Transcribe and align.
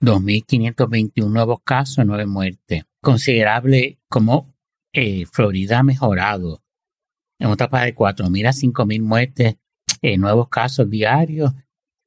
2.521 0.00 1.28
nuevos 1.28 1.58
casos, 1.64 2.06
nueve 2.06 2.24
muertes. 2.24 2.84
Considerable 3.00 3.98
como 4.08 4.54
eh, 4.92 5.26
Florida 5.26 5.80
ha 5.80 5.82
mejorado. 5.82 6.62
En 7.40 7.48
otra 7.48 7.68
parte 7.68 7.86
de 7.86 7.96
4.000 7.96 8.46
a 8.46 8.52
5.000 8.52 9.02
muertes, 9.02 9.56
nuevos 10.18 10.48
casos 10.50 10.88
diarios 10.88 11.52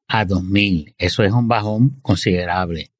a 0.07 0.25
2.000. 0.25 0.95
Eso 0.97 1.23
es 1.23 1.33
un 1.33 1.49
bajón 1.49 1.99
considerable. 2.01 2.93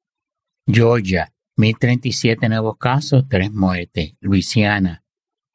Georgia, 0.66 1.32
1.037 1.56 2.50
nuevos 2.50 2.76
casos, 2.76 3.24
tres 3.30 3.50
muertes. 3.50 4.12
Luisiana, 4.20 5.04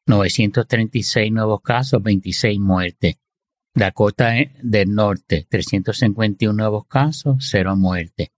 936 0.08 1.32
nuevos 1.32 1.62
casos, 1.62 2.02
26 2.02 2.60
muertes. 2.60 3.18
Dakota 3.78 4.36
del 4.64 4.96
Norte, 4.96 5.46
351 5.50 6.56
nuevos 6.56 6.88
casos, 6.88 7.36
0 7.40 7.76
muertes. 7.76 8.30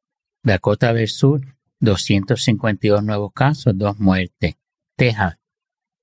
Dakota 0.44 0.94
del 0.94 1.08
Sur, 1.08 1.56
252 1.80 3.04
nuevos 3.04 3.34
casos, 3.34 3.78
2 3.78 4.00
muertes. 4.00 4.56
Texas, 4.96 5.38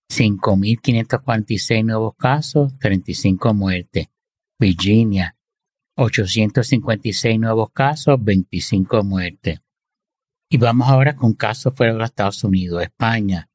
5.546 0.08 1.84
nuevos 1.84 2.14
casos, 2.16 2.78
35 2.78 3.54
muertes. 3.54 4.06
Virginia, 4.56 5.36
856 5.96 7.40
nuevos 7.40 7.72
casos, 7.72 8.22
25 8.22 9.02
muertes. 9.02 9.60
Y 10.48 10.58
vamos 10.58 10.88
ahora 10.88 11.16
con 11.16 11.32
casos 11.32 11.74
fuera 11.74 11.92
de 11.92 11.98
los 11.98 12.10
Estados 12.10 12.44
Unidos. 12.44 12.84
España, 12.84 13.50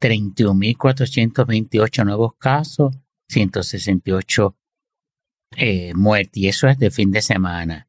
31.428 0.00 2.04
nuevos 2.04 2.32
casos, 2.36 2.96
168 3.28 4.56
eh, 5.56 5.92
y 6.32 6.48
eso 6.48 6.68
es 6.68 6.78
de 6.78 6.90
fin 6.90 7.10
de 7.10 7.22
semana. 7.22 7.88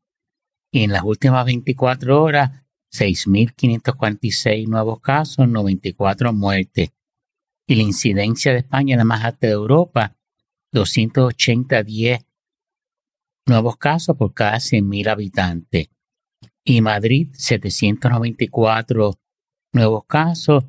Y 0.72 0.84
en 0.84 0.92
las 0.92 1.04
últimas 1.04 1.46
24 1.46 2.22
horas, 2.22 2.52
6.546 2.92 4.68
nuevos 4.68 5.00
casos, 5.00 5.48
94 5.48 6.34
muertes. 6.34 6.92
Y 7.68 7.76
la 7.76 7.84
incidencia 7.84 8.52
de 8.52 8.60
España, 8.60 8.98
la 8.98 9.06
más 9.06 9.24
alta 9.24 9.48
de 9.48 9.54
Europa, 9.54 10.16
280 10.72 11.84
10 11.84 12.26
nuevos 13.48 13.78
casos 13.78 14.16
por 14.18 14.34
cada 14.34 14.58
100.000 14.58 15.08
habitantes. 15.10 15.90
Y 16.64 16.82
Madrid, 16.82 17.30
794 17.34 19.20
nuevos 19.72 20.06
casos. 20.06 20.66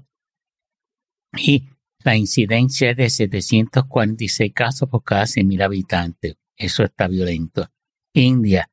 Y 1.37 1.69
la 2.05 2.17
incidencia 2.17 2.91
es 2.91 2.97
de 2.97 3.11
746 3.11 4.53
casos 4.53 4.89
por 4.89 5.03
cada 5.03 5.25
100.000 5.25 5.65
habitantes. 5.65 6.37
Eso 6.57 6.85
está 6.85 7.09
violento. 7.09 7.69
India, 8.15 8.71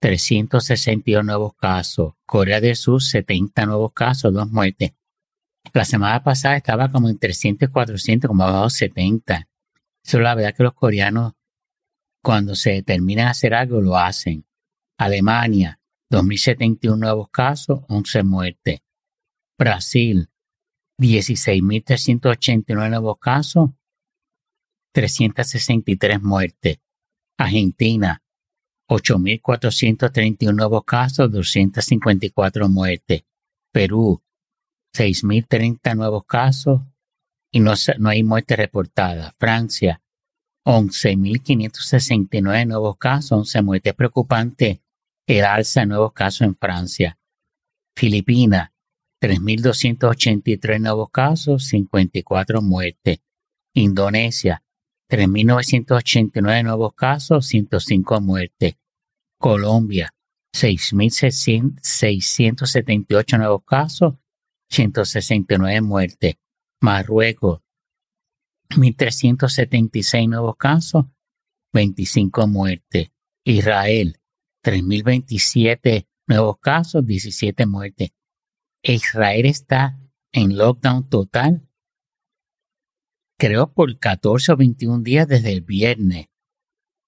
362 0.01 1.23
nuevos 1.23 1.53
casos. 1.53 2.15
Corea 2.25 2.59
del 2.59 2.75
Sur, 2.75 2.99
70 2.99 3.67
nuevos 3.67 3.93
casos, 3.93 4.33
2 4.33 4.49
muertes. 4.49 4.93
La 5.71 5.85
semana 5.85 6.23
pasada 6.23 6.57
estaba 6.57 6.91
como 6.91 7.09
en 7.09 7.19
300, 7.19 7.69
400, 7.69 8.27
como 8.27 8.43
abajo 8.43 8.71
70. 8.71 9.47
Eso 10.03 10.17
es 10.17 10.23
la 10.23 10.33
verdad 10.33 10.55
que 10.55 10.63
los 10.63 10.73
coreanos, 10.73 11.33
cuando 12.23 12.55
se 12.55 12.71
determinan 12.71 13.27
a 13.27 13.31
hacer 13.31 13.53
algo, 13.53 13.81
lo 13.81 13.95
hacen. 13.97 14.47
Alemania, 14.97 15.79
2.071 16.11 16.97
nuevos 16.97 17.29
casos, 17.29 17.81
11 17.87 18.23
muertes. 18.23 18.79
Brasil, 19.59 20.28
16.389 20.99 22.89
nuevos 22.89 23.17
casos, 23.19 23.69
363 24.93 26.21
muertes. 26.21 26.79
Argentina, 27.37 28.21
8.431 28.89 30.53
nuevos 30.53 30.83
casos, 30.83 31.31
254 31.31 32.67
muertes. 32.67 33.23
Perú, 33.71 34.21
6.030 34.93 35.95
nuevos 35.95 36.25
casos 36.25 36.81
y 37.51 37.59
no, 37.59 37.73
hay 38.05 38.23
muerte 38.23 38.55
reportada. 38.55 39.33
Francia, 39.37 40.01
11.569 40.65 42.67
nuevos 42.67 42.97
casos, 42.97 43.31
11 43.31 43.61
muertes. 43.61 43.93
preocupante 43.93 44.81
el 45.27 45.45
alza 45.45 45.81
de 45.81 45.85
nuevos 45.85 46.13
casos 46.13 46.41
en 46.41 46.55
Francia. 46.55 47.19
Filipinas, 47.95 48.71
3.283 49.21 50.79
nuevos 50.79 51.09
casos, 51.11 51.67
54 51.67 52.61
muertes. 52.61 53.19
Indonesia, 53.73 54.63
3.989 55.09 56.63
nuevos 56.63 56.93
casos, 56.93 57.45
105 57.47 58.21
muertes. 58.21 58.75
Colombia, 59.37 60.13
6.678 60.53 63.37
nuevos 63.37 63.65
casos, 63.65 64.13
169 64.69 65.81
muertes. 65.81 66.35
Marruecos, 66.81 67.59
1.376 68.69 70.29
nuevos 70.29 70.55
casos, 70.57 71.07
25 71.73 72.47
muertes. 72.47 73.11
Israel, 73.43 74.17
3.027 74.63 76.07
nuevos 76.27 76.57
casos, 76.59 77.05
17 77.05 77.65
muertes. 77.65 78.11
Israel 78.81 79.45
está 79.45 79.99
en 80.31 80.57
lockdown 80.57 81.09
total, 81.09 81.67
creo 83.37 83.73
por 83.73 83.99
14 83.99 84.53
o 84.53 84.57
21 84.57 85.03
días 85.03 85.27
desde 85.27 85.51
el 85.51 85.61
viernes. 85.61 86.27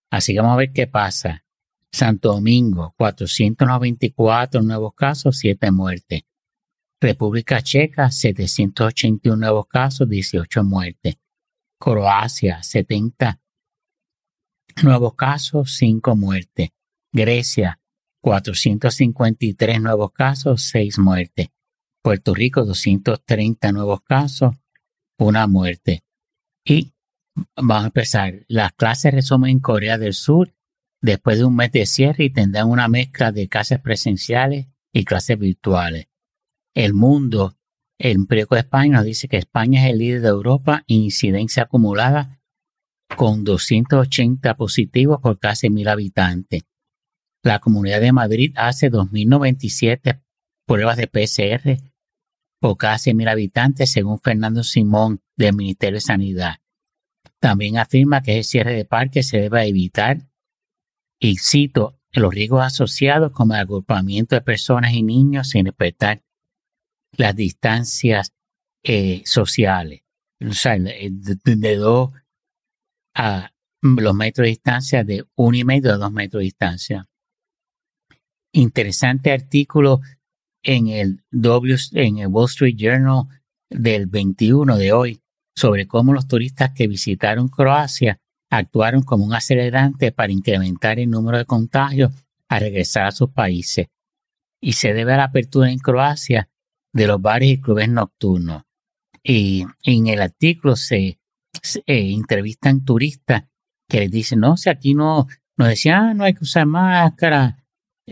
Así 0.09 0.33
que 0.33 0.41
vamos 0.41 0.55
a 0.55 0.57
ver 0.57 0.73
qué 0.73 0.87
pasa. 0.87 1.45
Santo 1.93 2.33
Domingo, 2.33 2.93
494 2.97 4.61
nuevos 4.61 4.93
casos, 4.95 5.37
7 5.37 5.71
muertes. 5.71 6.23
República 6.99 7.61
Checa, 7.61 8.11
781 8.11 9.35
nuevos 9.37 9.67
casos, 9.67 10.07
18 10.07 10.63
muertes. 10.63 11.15
Croacia, 11.79 12.61
70 12.63 13.41
nuevos 14.83 15.15
casos, 15.15 15.75
5 15.77 16.15
muertes. 16.15 16.69
Grecia, 17.13 17.79
453 18.21 19.81
nuevos 19.81 20.11
casos, 20.11 20.63
6 20.63 20.99
muertes. 20.99 21.47
Puerto 22.01 22.33
Rico 22.33 22.65
230 22.65 23.71
nuevos 23.71 24.01
casos, 24.01 24.55
una 25.17 25.47
muerte. 25.47 26.03
Y 26.65 26.93
Vamos 27.55 27.83
a 27.83 27.87
empezar. 27.87 28.45
Las 28.47 28.73
clases 28.73 29.13
resumen 29.13 29.51
en 29.51 29.59
Corea 29.59 29.97
del 29.97 30.13
Sur 30.13 30.53
después 31.01 31.37
de 31.37 31.45
un 31.45 31.55
mes 31.55 31.71
de 31.71 31.85
cierre 31.85 32.25
y 32.25 32.29
tendrán 32.29 32.69
una 32.69 32.87
mezcla 32.87 33.31
de 33.31 33.47
clases 33.47 33.79
presenciales 33.79 34.67
y 34.93 35.05
clases 35.05 35.39
virtuales. 35.39 36.07
El 36.75 36.93
mundo, 36.93 37.57
el 37.97 38.25
periódico 38.27 38.55
de 38.55 38.61
España 38.61 38.97
nos 38.97 39.05
dice 39.05 39.27
que 39.27 39.37
España 39.37 39.85
es 39.85 39.93
el 39.93 39.99
líder 39.99 40.21
de 40.21 40.29
Europa 40.29 40.83
en 40.87 40.97
incidencia 40.97 41.63
acumulada 41.63 42.41
con 43.15 43.43
280 43.43 44.55
positivos 44.55 45.19
por 45.21 45.39
casi 45.39 45.69
mil 45.69 45.87
habitantes. 45.87 46.63
La 47.43 47.59
Comunidad 47.59 48.01
de 48.01 48.11
Madrid 48.11 48.53
hace 48.55 48.91
2.097 48.91 50.21
pruebas 50.65 50.97
de 50.97 51.07
PCR 51.07 51.90
por 52.61 52.77
casi 52.77 53.15
mil 53.15 53.27
habitantes, 53.27 53.91
según 53.91 54.21
Fernando 54.21 54.63
Simón 54.63 55.19
del 55.35 55.55
Ministerio 55.55 55.95
de 55.95 56.01
Sanidad. 56.01 56.55
También 57.39 57.79
afirma 57.79 58.21
que 58.21 58.37
el 58.37 58.43
cierre 58.43 58.75
de 58.75 58.85
parques 58.85 59.27
se 59.29 59.39
debe 59.41 59.67
evitar 59.67 60.29
y 61.19 61.37
cito 61.37 61.99
los 62.11 62.31
riesgos 62.31 62.63
asociados 62.63 63.31
como 63.31 63.55
el 63.55 63.61
agrupamiento 63.61 64.35
de 64.35 64.41
personas 64.41 64.93
y 64.93 65.01
niños 65.01 65.49
sin 65.49 65.65
respetar 65.65 66.21
las 67.17 67.35
distancias 67.35 68.31
eh, 68.83 69.23
sociales. 69.25 70.03
O 70.47 70.53
sea, 70.53 70.77
de, 70.77 71.75
dos 71.77 72.11
a 73.15 73.51
los 73.81 74.13
metros 74.13 74.45
de 74.45 74.49
distancia, 74.49 75.03
de 75.03 75.25
un 75.33 75.55
y 75.55 75.63
medio 75.63 75.91
a 75.93 75.97
dos 75.97 76.11
metros 76.11 76.41
de 76.41 76.45
distancia. 76.45 77.09
Interesante 78.53 79.31
artículo 79.31 80.01
en 80.63 80.87
el, 80.87 81.23
w, 81.31 81.75
en 81.93 82.17
el 82.17 82.27
Wall 82.27 82.45
Street 82.45 82.75
Journal 82.77 83.25
del 83.69 84.07
21 84.07 84.77
de 84.77 84.93
hoy 84.93 85.21
sobre 85.55 85.87
cómo 85.87 86.13
los 86.13 86.27
turistas 86.27 86.71
que 86.71 86.87
visitaron 86.87 87.47
Croacia 87.47 88.19
actuaron 88.49 89.03
como 89.03 89.25
un 89.25 89.33
acelerante 89.33 90.11
para 90.11 90.31
incrementar 90.31 90.99
el 90.99 91.09
número 91.09 91.37
de 91.37 91.45
contagios 91.45 92.11
a 92.49 92.59
regresar 92.59 93.05
a 93.05 93.11
sus 93.11 93.29
países. 93.31 93.87
Y 94.61 94.73
se 94.73 94.93
debe 94.93 95.13
a 95.13 95.17
la 95.17 95.23
apertura 95.25 95.71
en 95.71 95.79
Croacia 95.79 96.49
de 96.93 97.07
los 97.07 97.21
bares 97.21 97.49
y 97.49 97.61
clubes 97.61 97.89
nocturnos. 97.89 98.63
Y 99.23 99.65
en 99.83 100.07
el 100.07 100.21
artículo 100.21 100.75
se, 100.75 101.19
eh, 101.85 102.13
entrevistan 102.13 102.83
turistas 102.83 103.43
que 103.87 104.01
les 104.01 104.11
dicen, 104.11 104.39
no, 104.39 104.57
si 104.57 104.69
aquí 104.69 104.93
no, 104.93 105.27
nos 105.57 105.67
decían, 105.69 106.03
ah, 106.03 106.13
no 106.13 106.23
hay 106.23 106.33
que 106.33 106.43
usar 106.43 106.65
máscara, 106.65 107.60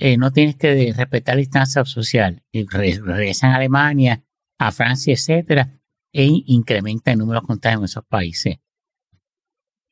eh, 0.02 0.16
no 0.16 0.32
tienes 0.32 0.56
que 0.56 0.94
respetar 0.96 1.36
la 1.36 1.40
distancia 1.40 1.84
social. 1.84 2.42
Y 2.54 2.66
regresan 2.66 3.52
a 3.52 3.58
Alemania, 3.58 4.24
a 4.58 4.72
Francia, 4.72 5.14
etcétera, 5.14 5.78
e 6.14 6.26
incrementa 6.46 7.12
el 7.12 7.20
número 7.20 7.42
de 7.42 7.48
contagios 7.48 7.82
en 7.82 7.86
esos 7.86 8.06
países. 8.06 8.60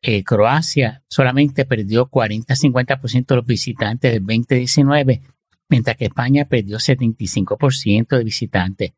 Eh, 0.02 0.24
Croacia 0.24 1.04
solamente 1.10 1.66
perdió 1.66 2.10
40-50% 2.10 3.26
de 3.26 3.36
los 3.36 3.46
visitantes 3.46 4.14
del 4.14 4.26
2019, 4.26 5.22
mientras 5.68 5.98
que 5.98 6.06
España 6.06 6.46
perdió 6.46 6.78
75% 6.78 8.18
de 8.18 8.24
visitantes. 8.24 8.94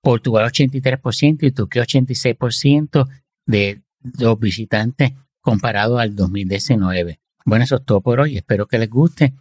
Portugal 0.00 0.50
83% 0.50 1.38
y 1.42 1.50
Turquía 1.50 1.82
86% 1.82 3.06
de 3.44 3.82
los 4.18 4.38
visitantes 4.40 5.12
comparado 5.42 5.98
al 5.98 6.16
2019. 6.16 7.20
Bueno, 7.44 7.64
eso 7.64 7.76
es 7.76 7.84
todo 7.84 8.00
por 8.00 8.20
hoy. 8.20 8.38
Espero 8.38 8.66
que 8.66 8.78
les 8.78 8.88
guste 8.88 9.34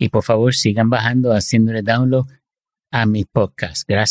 y 0.00 0.08
por 0.08 0.24
favor 0.24 0.54
sigan 0.54 0.90
bajando, 0.90 1.32
haciéndole 1.32 1.82
download 1.82 2.26
a 2.90 3.06
mis 3.06 3.26
podcasts. 3.26 3.84
Gracias. 3.86 4.08